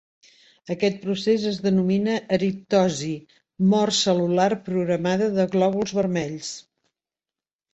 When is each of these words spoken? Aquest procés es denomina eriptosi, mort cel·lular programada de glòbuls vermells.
Aquest 0.75 0.95
procés 1.01 1.43
es 1.49 1.59
denomina 1.65 2.15
eriptosi, 2.39 3.11
mort 3.75 3.97
cel·lular 3.99 4.49
programada 4.71 5.29
de 5.37 5.47
glòbuls 5.53 5.95
vermells. 5.99 6.51